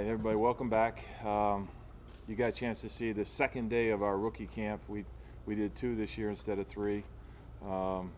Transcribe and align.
right, 0.00 0.08
everybody, 0.08 0.36
welcome 0.36 0.70
back. 0.70 1.04
Um, 1.26 1.68
you 2.26 2.34
got 2.34 2.48
a 2.48 2.52
chance 2.52 2.80
to 2.80 2.88
see 2.88 3.12
the 3.12 3.24
second 3.26 3.68
day 3.68 3.90
of 3.90 4.02
our 4.02 4.16
rookie 4.16 4.46
camp. 4.46 4.80
We 4.88 5.04
we 5.44 5.54
did 5.54 5.74
two 5.74 5.94
this 5.94 6.16
year 6.16 6.30
instead 6.30 6.58
of 6.58 6.66
three. 6.68 7.04
Um, 7.62 8.10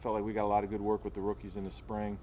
felt 0.00 0.16
like 0.16 0.24
we 0.24 0.32
got 0.32 0.42
a 0.42 0.48
lot 0.48 0.64
of 0.64 0.70
good 0.70 0.80
work 0.80 1.04
with 1.04 1.14
the 1.14 1.20
rookies 1.20 1.56
in 1.56 1.64
the 1.64 1.70
spring. 1.70 2.18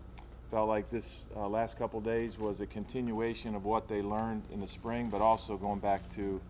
Felt 0.52 0.68
like 0.68 0.90
this 0.90 1.30
uh, 1.38 1.48
last 1.48 1.78
couple 1.78 2.02
days 2.02 2.38
was 2.38 2.60
a 2.60 2.66
continuation 2.66 3.56
of 3.56 3.64
what 3.64 3.88
they 3.88 4.02
learned 4.02 4.44
in 4.52 4.60
the 4.60 4.68
spring, 4.68 5.10
but 5.10 5.22
also 5.22 5.56
going 5.56 5.80
back 5.80 6.10
to, 6.10 6.42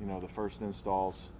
you 0.00 0.06
know, 0.06 0.20
the 0.20 0.28
first 0.28 0.60
installs 0.60 1.32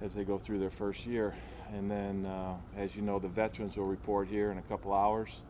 as 0.00 0.14
they 0.14 0.24
go 0.24 0.38
through 0.38 0.58
their 0.58 0.70
first 0.70 1.04
year. 1.04 1.34
And 1.74 1.90
then, 1.90 2.24
uh, 2.24 2.54
as 2.78 2.96
you 2.96 3.02
know, 3.02 3.18
the 3.18 3.28
veterans 3.28 3.76
will 3.76 3.84
report 3.84 4.26
here 4.26 4.52
in 4.52 4.56
a 4.56 4.62
couple 4.62 4.94
hours, 4.94 5.42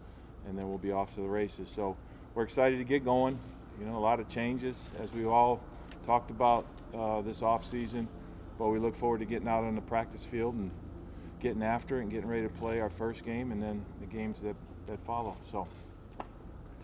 and 0.49 0.59
then 0.59 0.69
we'll 0.69 0.79
be 0.79 0.91
off 0.91 1.15
to 1.15 1.21
the 1.21 1.29
races. 1.29 1.69
So 1.69 1.97
we're 2.35 2.43
excited 2.43 2.79
to 2.79 2.85
get 2.85 3.05
going. 3.05 3.39
You 3.83 3.89
know, 3.89 3.99
a 3.99 3.99
lot 3.99 4.21
of 4.21 4.29
changes 4.29 4.93
as 5.03 5.13
we 5.13 5.25
all 5.25 5.61
talked 6.07 6.31
about 6.31 6.67
uh, 6.95 7.21
this 7.23 7.43
off 7.43 7.65
season, 7.65 8.07
but 8.57 8.69
we 8.69 8.79
look 8.79 8.95
forward 8.95 9.19
to 9.19 9.25
getting 9.25 9.49
out 9.49 9.65
on 9.65 9.75
the 9.75 9.81
practice 9.81 10.25
field 10.25 10.55
and 10.55 10.71
getting 11.41 11.65
after 11.65 11.99
it 11.99 12.03
and 12.03 12.11
getting 12.11 12.29
ready 12.29 12.45
to 12.45 12.49
play 12.49 12.79
our 12.79 12.91
first 12.91 13.25
game 13.25 13.51
and 13.51 13.61
then 13.61 13.85
the 13.99 14.07
games 14.07 14.41
that, 14.43 14.55
that 14.87 15.05
follow. 15.05 15.37
So 15.51 15.67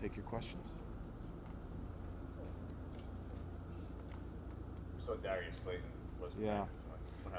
take 0.01 0.17
your 0.17 0.25
questions. 0.25 0.73
So 5.05 5.15
Darius 5.23 5.55
Slayton 5.63 5.83
was 6.21 6.33
Yeah. 6.37 6.65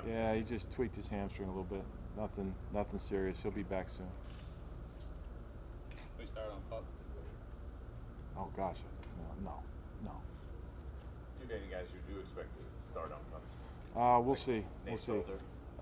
Yeah, 0.08 0.34
he 0.34 0.40
just 0.40 0.70
tweaked 0.70 0.96
his 0.96 1.10
hamstring 1.10 1.48
a 1.48 1.52
little 1.52 1.64
bit. 1.64 1.84
Nothing, 2.16 2.54
nothing 2.72 2.98
serious. 2.98 3.42
He'll 3.42 3.52
be 3.52 3.62
back 3.62 3.90
soon. 3.90 4.06
We 6.18 6.26
start 6.26 6.46
on 6.50 6.60
pup. 6.70 6.84
Oh 8.38 8.48
gosh, 8.56 8.78
no, 9.44 9.54
no, 10.04 10.10
no. 10.10 10.12
Do 11.40 11.46
you 11.46 11.52
have 11.54 11.62
any 11.62 11.70
guys 11.70 11.86
you 11.92 12.14
do 12.14 12.20
expect 12.20 12.48
to 12.56 12.90
start 12.90 13.12
on 13.12 13.18
top? 13.30 13.42
Uh, 13.96 14.20
we'll 14.20 14.34
see. 14.34 14.64
We'll 14.84 14.92
Nate 14.92 15.00
see. 15.00 15.22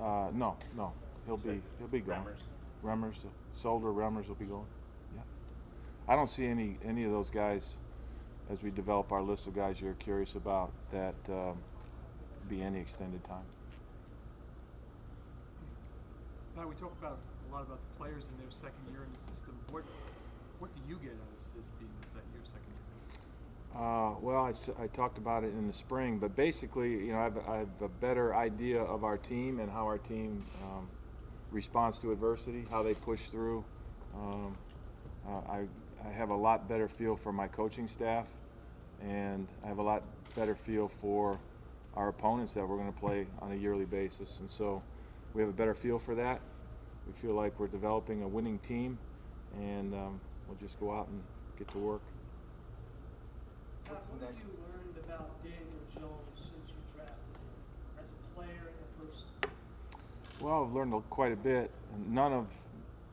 Uh, 0.00 0.31
no, 0.33 0.56
no. 0.77 0.92
He'll 1.27 1.37
be, 1.37 1.61
he'll 1.78 1.89
be 1.89 2.00
gone. 2.00 2.25
Remmers? 2.25 2.42
Remmers, 2.84 3.17
Solder, 3.55 3.89
Remmers 3.89 4.28
will 4.28 4.37
be 4.37 4.45
going. 4.47 4.67
Yeah. 5.15 5.23
I 6.06 6.17
don't 6.17 6.28
see 6.28 6.47
any 6.47 6.78
any 6.84 7.05
of 7.05 7.11
those 7.11 7.31
guys 7.31 7.78
as 8.50 8.62
we 8.62 8.70
develop 8.70 9.12
our 9.12 9.23
list 9.23 9.47
of 9.47 9.55
guys 9.55 9.81
you're 9.81 9.95
curious 9.95 10.34
about 10.37 10.72
that 10.91 11.15
um, 11.28 11.59
be 12.48 12.62
any 12.62 12.81
extended 12.81 13.22
time. 13.25 13.45
Now 16.56 16.67
we 16.67 16.75
talk 16.77 16.93
about 16.98 17.19
a 17.50 17.53
lot 17.53 17.62
about 17.62 17.78
the 17.78 17.93
players 17.98 18.25
in 18.25 18.34
their 18.41 18.50
second 18.50 18.83
year 18.91 19.05
in 19.05 19.11
the 19.12 19.22
system. 19.31 19.55
What 19.70 19.84
what 20.59 20.75
do 20.75 20.81
you 20.89 20.97
get 20.97 21.12
out 21.12 21.28
of 21.28 21.41
this 21.55 21.69
being 21.78 21.93
the 22.00 22.06
set, 22.09 22.25
your 22.34 22.43
second 22.47 22.72
year? 22.72 22.97
Uh, 23.77 24.14
well, 24.20 24.52
I 24.80 24.86
talked 24.88 25.19
about 25.19 25.44
it 25.44 25.52
in 25.52 25.66
the 25.66 25.72
spring, 25.72 26.19
but 26.19 26.34
basically, 26.34 26.91
you 26.91 27.12
know, 27.12 27.19
I 27.19 27.24
have, 27.24 27.38
I 27.48 27.56
have 27.58 27.83
a 27.83 27.88
better 27.88 28.34
idea 28.34 28.80
of 28.83 29.05
our 29.05 29.16
team 29.16 29.60
and 29.60 29.70
how 29.70 29.84
our 29.84 29.98
team 29.98 30.44
um, 30.62 30.88
responds 31.50 31.98
to 31.98 32.10
adversity, 32.10 32.66
how 32.70 32.83
they 32.83 32.94
push 32.94 33.22
through. 33.28 33.64
Um, 34.14 34.56
uh, 35.28 35.52
I, 35.52 35.64
I 36.05 36.12
have 36.12 36.30
a 36.30 36.34
lot 36.34 36.69
better 36.69 36.88
feel 36.88 37.14
for 37.14 37.33
my 37.33 37.47
coaching 37.47 37.86
staff, 37.86 38.27
and 39.02 39.47
I 39.62 39.69
have 39.69 39.78
a 39.78 39.82
lot 39.82 40.03
better 40.34 40.55
feel 40.55 40.88
for 40.88 41.38
our 41.94 42.08
opponents 42.08 42.55
that 42.55 42.66
we're 42.66 42.77
going 42.77 42.92
to 42.92 42.98
play 42.98 43.27
on 43.41 43.53
a 43.53 43.56
yearly 43.56 43.84
basis. 43.84 44.38
And 44.41 44.50
so 44.50 44.82
we 45.34 45.42
have 45.42 45.50
a 45.50 45.55
better 45.55 45.75
feel 45.75 45.98
for 45.98 46.14
that. 46.14 46.41
We 47.06 47.12
feel 47.12 47.34
like 47.34 47.58
we're 47.60 47.69
developing 47.69 48.22
a 48.22 48.28
winning 48.28 48.58
team, 48.58 48.98
and 49.56 49.94
um, 49.94 50.20
we'll 50.47 50.58
just 50.58 50.80
go 50.80 50.92
out 50.92 51.08
and 51.08 51.22
get 51.58 51.69
to 51.72 51.78
work. 51.78 52.03
What 53.89 54.20
have 54.20 54.36
you 54.36 54.50
learned 54.69 54.97
about 55.03 55.42
Daniel 55.42 55.81
Jones 55.94 56.36
since 56.36 56.69
you 56.69 56.77
drafted 56.94 57.36
him, 57.41 57.48
as 57.98 58.05
a 58.11 58.36
player 58.36 58.69
and 58.69 58.77
a 58.84 59.00
person? 59.00 59.27
Well, 60.41 60.64
I've 60.64 60.72
learned 60.75 60.92
quite 61.08 61.33
a 61.33 61.36
bit. 61.36 61.70
None 62.06 62.34
of 62.34 62.53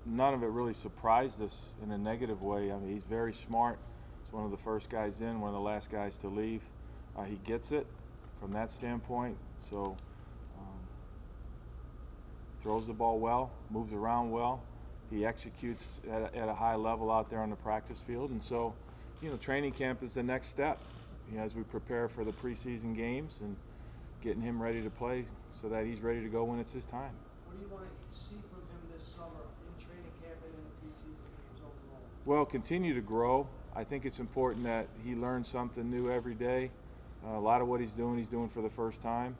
none 0.05 0.33
of 0.33 0.43
it 0.43 0.47
really 0.47 0.73
surprised 0.73 1.41
us 1.41 1.71
in 1.81 1.91
a 1.91 1.97
negative 1.97 2.41
way. 2.41 2.73
I 2.73 2.77
mean, 2.77 2.91
he's 2.91 3.03
very 3.03 3.33
smart. 3.33 3.79
He's 4.21 4.33
one 4.33 4.43
of 4.43 4.51
the 4.51 4.57
first 4.57 4.89
guys 4.89 5.21
in, 5.21 5.39
one 5.39 5.49
of 5.49 5.55
the 5.55 5.61
last 5.61 5.89
guys 5.89 6.17
to 6.19 6.27
leave. 6.27 6.61
Uh, 7.17 7.23
he 7.23 7.37
gets 7.45 7.71
it 7.71 7.87
from 8.41 8.51
that 8.51 8.69
standpoint. 8.69 9.37
So 9.59 9.95
um, 10.59 10.79
throws 12.61 12.87
the 12.87 12.93
ball 12.93 13.17
well, 13.19 13.51
moves 13.69 13.93
around 13.93 14.29
well. 14.29 14.61
He 15.09 15.25
executes 15.25 16.01
at 16.11 16.21
a, 16.21 16.37
at 16.37 16.49
a 16.49 16.53
high 16.53 16.75
level 16.75 17.09
out 17.11 17.29
there 17.29 17.39
on 17.39 17.49
the 17.49 17.55
practice 17.55 18.01
field, 18.01 18.31
and 18.31 18.43
so 18.43 18.73
you 19.21 19.29
know, 19.29 19.37
training 19.37 19.71
camp 19.71 20.03
is 20.03 20.13
the 20.13 20.23
next 20.23 20.49
step. 20.49 20.79
You 21.31 21.37
know, 21.37 21.43
as 21.43 21.55
we 21.55 21.63
prepare 21.63 22.07
for 22.07 22.23
the 22.23 22.31
preseason 22.31 22.95
games 22.95 23.41
and 23.41 23.55
getting 24.21 24.41
him 24.41 24.61
ready 24.61 24.81
to 24.81 24.89
play 24.89 25.25
so 25.51 25.67
that 25.69 25.85
he's 25.85 26.01
ready 26.01 26.21
to 26.21 26.29
go 26.29 26.43
when 26.43 26.59
it's 26.59 26.71
his 26.71 26.85
time. 26.85 27.11
What 27.45 27.57
do 27.57 27.63
you 27.63 27.69
want 27.73 27.85
to 27.85 28.17
see 28.17 28.35
from 28.49 28.61
him 28.61 28.81
this 28.93 29.05
summer 29.07 29.45
in 29.61 29.85
training 29.85 30.11
camp 30.21 30.37
and 30.45 30.53
in 30.53 30.63
the 30.65 30.75
preseason 30.81 31.29
games 31.33 31.61
overall? 31.61 32.01
Well, 32.25 32.45
continue 32.45 32.93
to 32.93 33.01
grow. 33.01 33.47
I 33.75 33.83
think 33.83 34.05
it's 34.05 34.19
important 34.19 34.65
that 34.65 34.87
he 35.03 35.15
learns 35.15 35.47
something 35.47 35.89
new 35.89 36.11
every 36.11 36.35
day. 36.35 36.71
Uh, 37.25 37.37
a 37.37 37.39
lot 37.39 37.61
of 37.61 37.67
what 37.67 37.79
he's 37.79 37.93
doing, 37.93 38.17
he's 38.17 38.29
doing 38.29 38.49
for 38.49 38.61
the 38.61 38.69
first 38.69 39.01
time. 39.01 39.35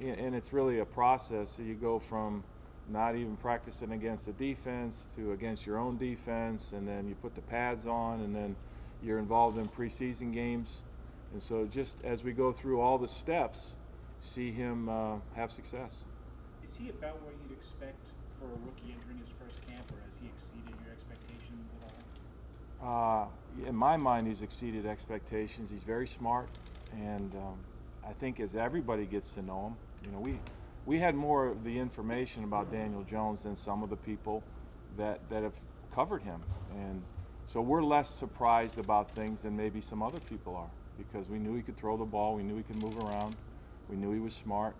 And 0.00 0.18
and 0.18 0.34
it's 0.34 0.52
really 0.52 0.78
a 0.78 0.84
process. 0.84 1.56
So 1.56 1.62
you 1.62 1.74
go 1.74 1.98
from 1.98 2.44
not 2.88 3.16
even 3.16 3.36
practicing 3.36 3.92
against 3.92 4.26
the 4.26 4.32
defense 4.32 5.06
to 5.16 5.32
against 5.32 5.66
your 5.66 5.78
own 5.78 5.98
defense, 5.98 6.72
and 6.72 6.86
then 6.86 7.08
you 7.08 7.14
put 7.14 7.34
the 7.34 7.42
pads 7.42 7.86
on, 7.86 8.20
and 8.20 8.34
then 8.34 8.56
you're 9.02 9.18
involved 9.18 9.58
in 9.58 9.68
preseason 9.68 10.32
games. 10.32 10.82
And 11.32 11.42
so 11.42 11.66
just 11.66 11.98
as 12.04 12.24
we 12.24 12.32
go 12.32 12.52
through 12.52 12.80
all 12.80 12.98
the 12.98 13.08
steps, 13.08 13.76
see 14.20 14.50
him 14.50 14.88
uh, 14.88 15.16
have 15.34 15.50
success. 15.50 16.04
Is 16.66 16.76
he 16.76 16.88
about 16.88 17.20
what 17.22 17.34
you'd 17.42 17.56
expect 17.56 18.06
for 18.38 18.46
a 18.46 18.58
rookie 18.64 18.94
entering 18.94 19.18
his 19.18 19.28
first 19.40 19.66
camp, 19.66 19.84
or 19.90 20.00
has 20.04 20.14
he 20.20 20.28
exceeded 20.28 20.74
your 20.84 20.92
expectations 20.92 21.66
at 21.80 21.90
all? 22.82 23.26
Uh, 23.26 23.66
in 23.66 23.74
my 23.74 23.96
mind, 23.96 24.26
he's 24.26 24.42
exceeded 24.42 24.86
expectations. 24.86 25.70
He's 25.70 25.84
very 25.84 26.06
smart, 26.06 26.48
and 26.92 27.34
um, 27.34 27.58
I 28.06 28.12
think 28.12 28.40
as 28.40 28.54
everybody 28.54 29.06
gets 29.06 29.34
to 29.34 29.42
know 29.42 29.66
him, 29.66 29.76
you 30.06 30.12
know, 30.12 30.20
we 30.20 30.38
we 30.86 30.98
had 30.98 31.14
more 31.14 31.48
of 31.48 31.64
the 31.64 31.78
information 31.78 32.44
about 32.44 32.70
Daniel 32.70 33.02
Jones 33.02 33.42
than 33.42 33.56
some 33.56 33.82
of 33.82 33.90
the 33.90 33.96
people 33.96 34.42
that 34.96 35.20
that 35.30 35.42
have 35.42 35.56
covered 35.92 36.22
him, 36.22 36.40
and 36.70 37.02
so 37.48 37.62
we're 37.62 37.82
less 37.82 38.10
surprised 38.10 38.78
about 38.78 39.10
things 39.10 39.42
than 39.42 39.56
maybe 39.56 39.80
some 39.80 40.02
other 40.02 40.20
people 40.28 40.54
are 40.54 40.68
because 40.98 41.30
we 41.30 41.38
knew 41.38 41.54
he 41.54 41.62
could 41.62 41.78
throw 41.78 41.96
the 41.96 42.04
ball, 42.04 42.34
we 42.34 42.42
knew 42.42 42.58
he 42.58 42.62
could 42.62 42.76
move 42.76 42.98
around, 42.98 43.34
we 43.88 43.96
knew 43.96 44.12
he 44.12 44.20
was 44.20 44.34
smart, 44.34 44.76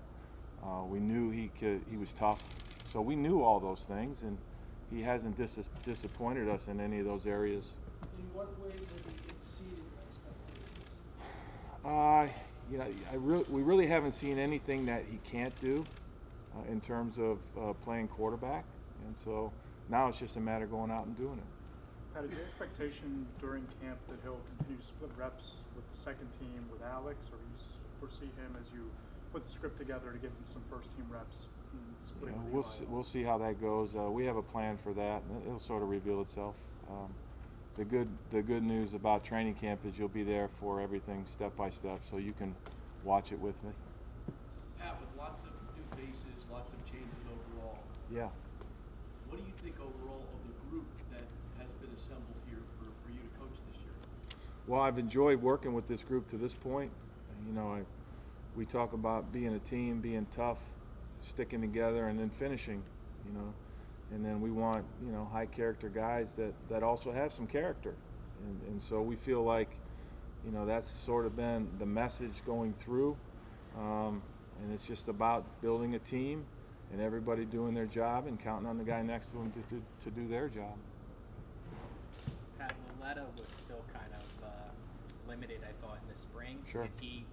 uh, 0.62 0.82
we 0.84 1.00
knew 1.00 1.30
he 1.30 1.50
could 1.58 1.80
he 1.90 1.96
was 1.96 2.12
tough, 2.12 2.44
so 2.92 3.00
we 3.00 3.16
knew 3.16 3.42
all 3.42 3.58
those 3.58 3.84
things, 3.88 4.22
and 4.22 4.36
he 4.90 5.00
hasn't 5.00 5.34
dis- 5.38 5.70
disappointed 5.82 6.46
us 6.46 6.68
in 6.68 6.78
any 6.78 6.98
of 6.98 7.06
those 7.06 7.24
areas. 7.24 7.70
In 8.18 8.24
what 8.34 8.48
way 8.60 8.68
has 8.68 8.80
he 8.80 9.34
exceeded 9.34 9.78
your 9.78 10.02
expectations? 10.10 10.90
Uh, 11.82 12.26
you 12.70 12.76
know, 12.76 12.86
I 13.10 13.14
re- 13.14 13.46
we 13.48 13.62
really 13.62 13.86
haven't 13.86 14.12
seen 14.12 14.38
anything 14.38 14.84
that 14.86 15.04
he 15.10 15.18
can't 15.24 15.58
do 15.58 15.86
uh, 16.54 16.70
in 16.70 16.82
terms 16.82 17.18
of 17.18 17.38
uh, 17.58 17.72
playing 17.72 18.08
quarterback, 18.08 18.66
and 19.06 19.16
so 19.16 19.54
now 19.88 20.08
it's 20.08 20.18
just 20.18 20.36
a 20.36 20.40
matter 20.40 20.64
of 20.64 20.70
going 20.70 20.90
out 20.90 21.06
and 21.06 21.18
doing 21.18 21.38
it. 21.38 21.57
Pat, 22.18 22.26
is 22.26 22.34
your 22.34 22.42
expectation 22.46 23.26
during 23.40 23.62
camp 23.80 23.96
that 24.08 24.18
he'll 24.24 24.40
continue 24.58 24.80
to 24.82 24.86
split 24.88 25.10
reps 25.16 25.62
with 25.76 25.86
the 25.92 25.98
second 26.02 26.26
team 26.40 26.66
with 26.72 26.82
Alex, 26.82 27.14
or 27.30 27.38
do 27.38 27.46
you 27.46 27.62
foresee 28.00 28.26
him 28.42 28.56
as 28.58 28.66
you 28.74 28.90
put 29.32 29.46
the 29.46 29.52
script 29.52 29.78
together 29.78 30.10
to 30.10 30.18
give 30.18 30.30
him 30.30 30.46
some 30.52 30.62
first 30.68 30.90
team 30.96 31.06
reps? 31.08 31.46
and 31.70 31.78
You 31.78 32.06
splitting 32.10 32.34
know, 32.38 32.42
with 32.46 32.52
we'll 32.54 32.62
see, 32.64 32.84
we'll 32.88 33.04
see 33.04 33.22
how 33.22 33.38
that 33.38 33.60
goes. 33.60 33.94
Uh, 33.94 34.10
we 34.10 34.24
have 34.24 34.34
a 34.34 34.42
plan 34.42 34.76
for 34.76 34.92
that, 34.94 35.22
and 35.30 35.46
it'll 35.46 35.60
sort 35.60 35.84
of 35.84 35.90
reveal 35.90 36.20
itself. 36.20 36.56
Um, 36.90 37.14
the 37.76 37.84
good 37.84 38.08
the 38.30 38.42
good 38.42 38.64
news 38.64 38.94
about 38.94 39.22
training 39.22 39.54
camp 39.54 39.86
is 39.86 39.96
you'll 39.96 40.08
be 40.08 40.24
there 40.24 40.48
for 40.48 40.80
everything 40.80 41.22
step 41.24 41.54
by 41.56 41.70
step, 41.70 42.00
so 42.02 42.18
you 42.18 42.32
can 42.32 42.52
watch 43.04 43.30
it 43.30 43.38
with 43.38 43.62
me. 43.62 43.70
Pat, 44.80 44.98
with 44.98 45.10
lots 45.16 45.44
of 45.46 45.54
new 45.78 45.86
faces, 45.94 46.34
lots 46.50 46.72
of 46.74 46.82
changes 46.90 47.22
overall, 47.30 47.78
Yeah. 48.10 48.26
what 49.30 49.38
do 49.38 49.46
you 49.46 49.54
think 49.62 49.78
overall 49.78 50.26
of 50.34 50.40
the 50.42 50.54
group 50.66 50.86
that 51.14 51.22
has 51.62 51.70
been 51.78 51.90
assembled 51.94 52.38
here 52.50 52.62
for, 52.78 52.86
for 53.04 53.10
you 53.14 53.20
to 53.22 53.30
coach 53.38 53.54
this 53.70 53.78
year? 53.84 53.94
Well, 54.68 54.82
I've 54.82 54.98
enjoyed 54.98 55.40
working 55.40 55.72
with 55.72 55.88
this 55.88 56.02
group 56.02 56.28
to 56.28 56.36
this 56.36 56.52
point. 56.52 56.90
You 57.46 57.54
know, 57.54 57.72
I, 57.72 57.80
we 58.54 58.66
talk 58.66 58.92
about 58.92 59.32
being 59.32 59.54
a 59.54 59.58
team, 59.58 60.02
being 60.02 60.26
tough, 60.30 60.60
sticking 61.22 61.62
together, 61.62 62.08
and 62.08 62.20
then 62.20 62.28
finishing. 62.28 62.82
You 63.26 63.32
know, 63.32 63.54
and 64.12 64.22
then 64.22 64.42
we 64.42 64.50
want 64.50 64.84
you 65.02 65.10
know 65.10 65.26
high 65.32 65.46
character 65.46 65.88
guys 65.88 66.34
that 66.34 66.52
that 66.68 66.82
also 66.82 67.10
have 67.10 67.32
some 67.32 67.46
character, 67.46 67.94
and 68.44 68.60
and 68.68 68.82
so 68.82 69.00
we 69.00 69.16
feel 69.16 69.42
like, 69.42 69.70
you 70.44 70.52
know, 70.52 70.66
that's 70.66 70.90
sort 70.90 71.24
of 71.24 71.34
been 71.34 71.66
the 71.78 71.86
message 71.86 72.44
going 72.44 72.74
through, 72.74 73.16
um, 73.78 74.20
and 74.62 74.70
it's 74.74 74.86
just 74.86 75.08
about 75.08 75.62
building 75.62 75.94
a 75.94 75.98
team, 75.98 76.44
and 76.92 77.00
everybody 77.00 77.46
doing 77.46 77.72
their 77.72 77.86
job 77.86 78.26
and 78.26 78.38
counting 78.38 78.68
on 78.68 78.76
the 78.76 78.84
guy 78.84 79.00
next 79.00 79.28
to 79.28 79.38
them 79.38 79.50
to 79.50 79.76
to, 79.76 79.82
to 80.04 80.10
do 80.10 80.28
their 80.28 80.50
job. 80.50 80.76
Pat 82.58 82.74
Lauletta 83.00 83.24
was 83.34 83.48
still 83.64 83.82
limited, 85.28 85.60
I 85.62 85.72
thought, 85.84 85.98
in 86.02 86.12
the 86.12 86.18
spring. 86.18 86.58
Sure. 86.70 86.84
Is 86.84 86.98
he 86.98 87.24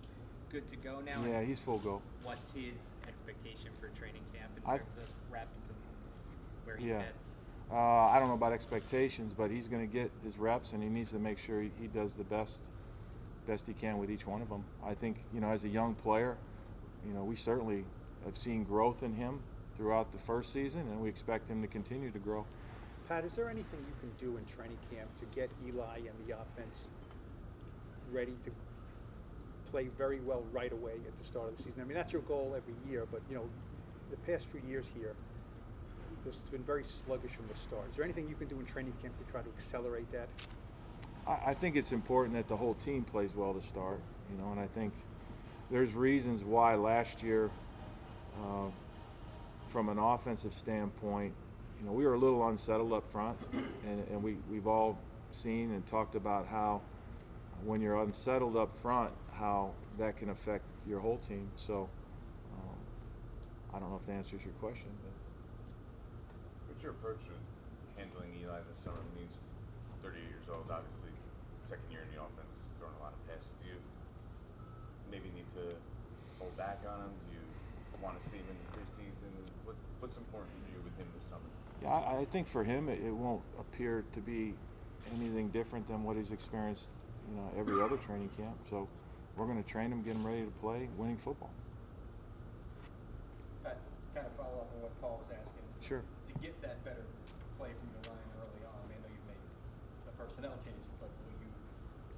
good 0.51 0.69
to 0.69 0.77
go 0.77 0.99
now? 1.01 1.23
Yeah, 1.25 1.41
he's 1.41 1.59
full 1.59 1.79
go. 1.79 2.01
What's 2.23 2.51
his 2.51 2.91
expectation 3.07 3.71
for 3.79 3.87
training 3.97 4.23
camp 4.33 4.51
in 4.57 4.63
I- 4.69 4.77
terms 4.77 4.97
of 4.97 5.31
reps 5.31 5.69
and 5.69 5.77
where 6.65 6.75
he 6.75 6.89
Yeah. 6.89 7.01
fits? 7.01 7.31
Uh, 7.71 7.75
I 7.75 8.19
don't 8.19 8.27
know 8.27 8.35
about 8.35 8.51
expectations, 8.53 9.33
but 9.33 9.49
he's 9.49 9.67
going 9.67 9.81
to 9.81 9.91
get 9.91 10.11
his 10.23 10.37
reps, 10.37 10.73
and 10.73 10.83
he 10.83 10.89
needs 10.89 11.11
to 11.11 11.19
make 11.19 11.39
sure 11.39 11.61
he, 11.61 11.71
he 11.79 11.87
does 11.87 12.13
the 12.13 12.23
best, 12.23 12.69
best 13.47 13.65
he 13.65 13.73
can 13.73 13.97
with 13.97 14.11
each 14.11 14.27
one 14.27 14.41
of 14.41 14.49
them. 14.49 14.63
I 14.83 14.93
think, 14.93 15.17
you 15.33 15.39
know, 15.41 15.49
as 15.49 15.63
a 15.63 15.69
young 15.69 15.95
player, 15.95 16.37
you 17.07 17.13
know, 17.13 17.23
we 17.23 17.35
certainly 17.35 17.83
have 18.23 18.37
seen 18.37 18.63
growth 18.63 19.01
in 19.01 19.13
him 19.13 19.39
throughout 19.75 20.11
the 20.11 20.19
first 20.19 20.53
season, 20.53 20.81
and 20.81 21.01
we 21.01 21.09
expect 21.09 21.49
him 21.49 21.61
to 21.63 21.67
continue 21.67 22.11
to 22.11 22.19
grow. 22.19 22.45
Pat, 23.07 23.25
is 23.25 23.35
there 23.35 23.49
anything 23.49 23.79
you 23.79 23.93
can 23.99 24.11
do 24.19 24.37
in 24.37 24.45
training 24.45 24.77
camp 24.91 25.09
to 25.19 25.25
get 25.35 25.49
Eli 25.67 25.97
and 25.97 26.27
the 26.27 26.39
offense 26.39 26.89
ready 28.11 28.33
to 28.43 28.51
play 29.71 29.89
very 29.97 30.19
well 30.21 30.43
right 30.51 30.71
away 30.71 30.93
at 31.05 31.17
the 31.17 31.25
start 31.25 31.49
of 31.49 31.57
the 31.57 31.63
season? 31.63 31.81
I 31.81 31.85
mean, 31.85 31.95
that's 31.95 32.13
your 32.13 32.21
goal 32.23 32.55
every 32.55 32.73
year, 32.89 33.05
but 33.11 33.21
you 33.29 33.35
know, 33.35 33.49
the 34.09 34.17
past 34.31 34.47
few 34.47 34.61
years 34.69 34.85
here, 34.95 35.13
this 36.25 36.39
has 36.39 36.47
been 36.47 36.63
very 36.63 36.83
sluggish 36.83 37.31
from 37.31 37.45
the 37.51 37.59
start. 37.59 37.89
Is 37.89 37.97
there 37.97 38.05
anything 38.05 38.27
you 38.27 38.35
can 38.35 38.47
do 38.47 38.59
in 38.59 38.65
training 38.65 38.93
camp 39.01 39.13
to 39.23 39.31
try 39.31 39.41
to 39.41 39.49
accelerate 39.49 40.11
that? 40.11 40.27
I, 41.27 41.51
I 41.51 41.53
think 41.53 41.75
it's 41.75 41.91
important 41.91 42.35
that 42.35 42.47
the 42.47 42.57
whole 42.57 42.75
team 42.75 43.03
plays 43.03 43.35
well 43.35 43.53
to 43.53 43.61
start, 43.61 43.99
you 44.31 44.37
know, 44.37 44.51
and 44.51 44.59
I 44.59 44.67
think 44.67 44.93
there's 45.71 45.93
reasons 45.93 46.43
why 46.43 46.75
last 46.75 47.23
year, 47.23 47.49
uh, 48.41 48.69
from 49.69 49.89
an 49.89 49.97
offensive 49.99 50.53
standpoint, 50.53 51.33
you 51.79 51.85
know, 51.85 51.91
we 51.91 52.05
were 52.05 52.13
a 52.13 52.19
little 52.19 52.47
unsettled 52.47 52.93
up 52.93 53.11
front, 53.11 53.37
and, 53.85 54.07
and 54.09 54.23
we, 54.23 54.37
we've 54.49 54.67
all 54.67 54.97
seen 55.31 55.71
and 55.71 55.85
talked 55.85 56.15
about 56.15 56.47
how 56.47 56.81
when 57.63 57.81
you're 57.81 58.01
unsettled 58.01 58.57
up 58.57 58.75
front, 58.77 59.11
how 59.33 59.71
that 59.97 60.17
can 60.17 60.29
affect 60.29 60.63
your 60.87 60.99
whole 60.99 61.17
team. 61.17 61.49
So 61.55 61.87
um, 62.53 62.77
I 63.73 63.79
don't 63.79 63.89
know 63.89 63.99
if 64.01 64.05
that 64.07 64.13
answers 64.13 64.43
your 64.43 64.53
question, 64.59 64.89
but. 65.03 65.13
What's 66.67 66.83
your 66.83 66.91
approach 66.91 67.21
with 67.29 67.39
handling 67.95 68.35
Eli 68.43 68.59
this 68.69 68.83
summer? 68.83 68.99
I 68.99 69.07
mean, 69.15 69.27
he's 69.31 69.39
38 70.03 70.21
years 70.21 70.47
old, 70.51 70.67
obviously, 70.67 71.13
second 71.65 71.87
year 71.89 72.03
in 72.03 72.09
the 72.13 72.19
offense, 72.21 72.53
throwing 72.77 72.93
a 72.99 73.01
lot 73.01 73.15
of 73.15 73.21
passes. 73.25 73.49
Do 73.63 73.71
you 73.71 73.79
maybe 75.09 75.31
need 75.33 75.47
to 75.55 75.73
hold 76.37 76.53
back 76.59 76.83
on 76.85 77.07
him? 77.07 77.13
Do 77.31 77.39
you 77.39 77.43
want 78.03 78.19
to 78.19 78.23
see 78.29 78.37
him 78.37 78.45
in 78.51 78.57
the 78.59 78.69
preseason? 78.77 79.31
What, 79.65 79.73
what's 80.03 80.17
important 80.17 80.51
for 80.61 80.69
you 80.75 80.81
with 80.83 80.93
him 80.99 81.07
this 81.17 81.25
summer? 81.31 81.49
Yeah, 81.81 81.95
I, 81.95 82.21
I 82.21 82.25
think 82.29 82.45
for 82.45 82.63
him, 82.63 82.89
it, 82.89 83.01
it 83.01 83.15
won't 83.15 83.41
appear 83.57 84.03
to 84.13 84.19
be 84.21 84.53
anything 85.15 85.49
different 85.49 85.87
than 85.87 86.03
what 86.03 86.17
he's 86.17 86.31
experienced, 86.31 86.89
you 87.29 87.35
know, 87.35 87.49
every 87.57 87.81
other 87.81 87.97
training 87.97 88.29
camp. 88.37 88.55
So 88.69 88.87
we're 89.35 89.45
going 89.45 89.61
to 89.61 89.69
train 89.69 89.89
them, 89.89 90.01
get 90.03 90.13
them 90.13 90.25
ready 90.25 90.45
to 90.45 90.55
play 90.61 90.87
winning 90.97 91.17
football. 91.17 91.51
Pat, 93.63 93.77
kind 94.13 94.27
of 94.27 94.33
follow 94.37 94.63
up 94.63 94.69
on 94.75 94.81
what 94.83 94.93
Paul 95.01 95.21
was 95.21 95.31
asking. 95.33 95.65
Sure. 95.81 96.01
To 96.01 96.33
get 96.39 96.55
that 96.61 96.83
better 96.85 97.03
play 97.57 97.73
from 97.75 97.87
your 97.91 98.03
line 98.13 98.27
early 98.39 98.61
on, 98.63 98.77
I 98.77 98.85
mean, 98.87 98.99
I 98.99 99.05
know 99.05 99.11
you've 99.11 99.29
made 99.29 99.43
the 100.07 100.13
personnel 100.15 100.55
changes, 100.63 100.93
but 101.01 101.09
will 101.09 101.35
you 101.41 101.51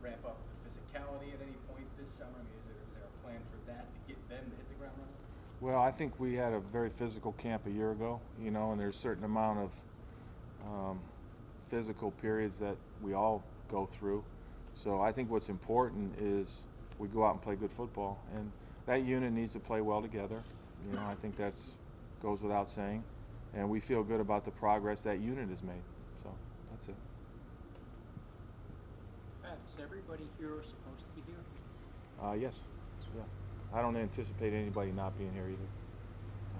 ramp 0.03 0.23
up 0.27 0.37
the 0.37 0.69
physicality 0.69 1.33
at 1.33 1.41
any 1.41 1.57
point 1.71 1.87
this 1.97 2.11
summer? 2.15 2.37
I 2.37 2.43
mean, 2.45 2.57
is 2.59 2.65
there, 2.69 2.79
is 2.79 2.91
there 2.95 3.07
a 3.07 3.15
plan 3.25 3.41
for 3.49 3.59
that 3.71 3.87
to 3.87 3.99
get 4.05 4.19
them 4.29 4.43
to 4.45 4.55
hit 4.55 4.67
the 4.69 4.77
ground 4.77 4.95
running? 4.99 5.17
Well, 5.59 5.81
I 5.81 5.89
think 5.89 6.19
we 6.19 6.35
had 6.35 6.53
a 6.53 6.59
very 6.59 6.89
physical 6.89 7.33
camp 7.33 7.65
a 7.65 7.73
year 7.73 7.91
ago, 7.91 8.21
you 8.37 8.51
know, 8.51 8.71
and 8.71 8.79
there's 8.79 8.95
a 8.95 8.99
certain 8.99 9.25
amount 9.25 9.57
of 9.65 9.71
um, 10.69 10.99
physical 11.69 12.11
periods 12.21 12.59
that 12.59 12.77
we 13.01 13.13
all 13.13 13.41
go 13.71 13.85
through. 13.85 14.23
So 14.77 15.01
I 15.01 15.11
think 15.11 15.31
what's 15.31 15.49
important 15.49 16.13
is 16.21 16.65
we 16.99 17.07
go 17.07 17.25
out 17.25 17.31
and 17.31 17.41
play 17.41 17.55
good 17.55 17.71
football, 17.71 18.19
and 18.35 18.51
that 18.85 19.03
unit 19.03 19.33
needs 19.33 19.53
to 19.53 19.59
play 19.59 19.81
well 19.81 20.03
together. 20.03 20.43
You 20.87 20.95
know, 20.95 21.03
I 21.03 21.15
think 21.15 21.35
that's 21.35 21.71
goes 22.21 22.43
without 22.43 22.69
saying, 22.69 23.03
and 23.55 23.67
we 23.67 23.79
feel 23.79 24.03
good 24.03 24.19
about 24.19 24.45
the 24.45 24.51
progress 24.51 25.01
that 25.01 25.19
unit 25.19 25.49
has 25.49 25.63
made. 25.63 25.81
So 26.21 26.29
that's 26.69 26.89
it. 26.89 26.95
Pat, 29.41 29.57
is 29.67 29.75
everybody 29.83 30.29
here 30.37 30.49
supposed 30.49 30.99
to 30.99 31.15
be 31.15 31.23
here? 31.25 32.23
Uh, 32.23 32.33
yes. 32.33 32.61
Yeah. 33.15 33.23
I 33.73 33.81
don't 33.81 33.97
anticipate 33.97 34.53
anybody 34.53 34.91
not 34.91 35.17
being 35.17 35.33
here 35.33 35.47
either. 35.49 35.57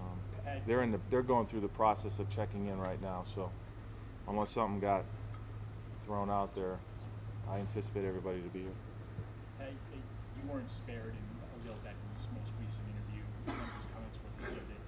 Um, 0.02 0.62
they're 0.66 0.82
in 0.82 0.92
the 0.92 1.00
they're 1.12 1.22
going 1.22 1.46
through 1.46 1.62
the 1.62 1.68
process 1.68 2.18
of 2.18 2.28
checking 2.32 2.66
in 2.66 2.80
right 2.80 3.00
now. 3.00 3.26
So 3.36 3.52
unless 4.28 4.50
something 4.50 4.80
got 4.80 5.04
thrown 6.04 6.32
out 6.32 6.56
there, 6.56 6.80
I 7.48 7.64
anticipate 7.64 8.04
everybody 8.04 8.44
to 8.44 8.52
be 8.52 8.68
here. 8.68 8.78
Hey, 9.60 9.72
hey, 9.72 10.02
you 10.04 10.44
weren't 10.52 10.70
spared 10.70 11.16
in 11.16 11.26
Odell 11.56 11.80
Beckham's 11.80 12.28
most 12.36 12.52
recent 12.60 12.84
interview. 12.92 13.24
One 13.48 13.56
of 13.56 13.72
his 13.80 13.88
comments 13.96 14.20
was 14.20 14.32
he 14.36 14.46
said 14.52 14.68
that 14.68 14.82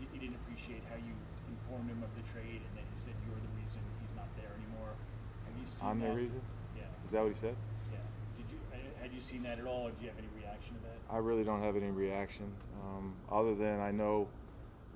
he, 0.00 0.04
he 0.16 0.18
didn't 0.18 0.40
appreciate 0.40 0.80
how 0.88 0.96
you 0.96 1.12
informed 1.52 1.92
him 1.92 2.00
of 2.00 2.08
the 2.16 2.24
trade, 2.32 2.64
and 2.64 2.72
that 2.80 2.86
he 2.88 2.96
said 2.96 3.12
you're 3.28 3.36
the 3.36 3.54
reason 3.60 3.84
he's 4.00 4.14
not 4.16 4.28
there 4.40 4.56
anymore. 4.56 4.96
Have 5.44 5.54
you 5.60 5.66
seen 5.68 5.84
I'm 5.84 6.00
that? 6.00 6.16
the 6.16 6.32
reason. 6.32 6.40
Yeah. 6.80 6.88
Is 7.04 7.12
that 7.12 7.20
what 7.28 7.32
he 7.36 7.38
said? 7.38 7.56
Yeah. 7.92 8.00
Did 8.40 8.46
you 8.48 8.58
had 8.72 9.12
you 9.12 9.20
seen 9.20 9.44
that 9.44 9.60
at 9.60 9.68
all, 9.68 9.88
or 9.88 9.92
do 9.92 10.00
you 10.00 10.08
have 10.08 10.18
any 10.18 10.32
reaction 10.32 10.80
to 10.80 10.82
that? 10.88 10.96
I 11.12 11.20
really 11.20 11.44
don't 11.44 11.60
have 11.60 11.76
any 11.76 11.92
reaction, 11.92 12.48
um, 12.80 13.12
other 13.28 13.52
than 13.52 13.84
I 13.84 13.92
know 13.92 14.28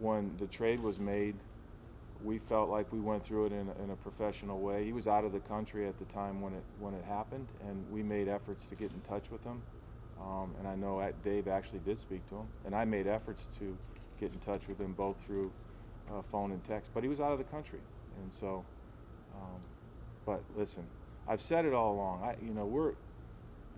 when 0.01 0.33
the 0.41 0.49
trade 0.49 0.81
was 0.81 0.97
made, 0.97 1.37
we 2.25 2.39
felt 2.39 2.69
like 2.69 2.93
we 2.93 3.01
went 3.01 3.25
through 3.25 3.47
it 3.47 3.53
in 3.53 3.69
a, 3.69 3.83
in 3.83 3.91
a 3.91 3.97
professional 3.97 4.61
way. 4.61 4.85
He 4.85 4.93
was 4.93 5.07
out 5.07 5.25
of 5.25 5.33
the 5.33 5.41
country 5.41 5.89
at 5.89 5.99
the 5.99 6.05
time 6.07 6.41
when 6.41 6.53
it 6.53 6.65
when 6.79 6.95
it 6.95 7.05
happened, 7.05 7.49
and 7.69 7.85
we 7.91 8.03
made 8.03 8.29
efforts 8.29 8.67
to 8.67 8.75
get 8.75 8.93
in 8.93 9.01
touch 9.01 9.31
with 9.31 9.43
him. 9.45 9.63
Um, 10.21 10.55
and 10.59 10.69
I 10.69 10.77
know 10.77 11.11
Dave 11.25 11.49
actually 11.49 11.81
did 11.81 11.99
speak 11.99 12.27
to 12.29 12.37
him, 12.37 12.47
and 12.65 12.75
I 12.75 12.85
made 12.85 13.07
efforts 13.07 13.49
to 13.59 13.77
get 14.21 14.33
in 14.33 14.39
touch 14.41 14.69
with 14.69 14.79
him 14.79 14.93
both 14.93 15.21
through 15.21 15.51
uh, 16.13 16.23
phone 16.23 16.53
and 16.53 16.63
text. 16.65 16.91
But 16.95 17.03
he 17.03 17.09
was 17.09 17.21
out 17.21 17.33
of 17.33 17.39
the 17.39 17.45
country, 17.45 17.81
and 18.23 18.33
so. 18.33 18.65
Um, 19.35 19.61
but 20.25 20.43
listen, 20.57 20.87
I've 21.27 21.41
said 21.41 21.65
it 21.65 21.73
all 21.73 21.95
along. 21.95 22.23
I, 22.23 22.37
you 22.45 22.53
know, 22.53 22.67
we're 22.67 22.93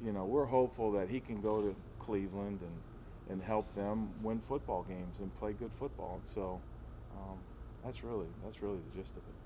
you 0.03 0.13
know, 0.13 0.25
we're 0.25 0.47
hopeful 0.47 0.93
that 0.93 1.09
he 1.09 1.21
can 1.21 1.41
go 1.41 1.61
to 1.61 1.75
Cleveland 1.99 2.61
and, 2.61 3.33
and 3.33 3.43
help 3.43 3.73
them 3.75 4.09
win 4.23 4.41
football 4.41 4.83
games 4.83 5.21
and 5.21 5.35
play 5.39 5.53
good 5.53 5.73
football. 5.73 6.21
And 6.21 6.29
so 6.29 6.61
um, 7.17 7.39
that's 7.85 8.03
really 8.03 8.29
that's 8.43 8.63
really 8.63 8.79
the 8.79 8.99
gist 9.01 9.17
of 9.17 9.23
it. 9.29 9.44